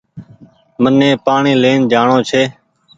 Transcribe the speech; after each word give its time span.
مني 0.81 1.09
پآڻيٚ 1.25 1.59
لين 1.63 1.79
جآڻو 1.91 2.17
ڇي۔ 2.29 2.43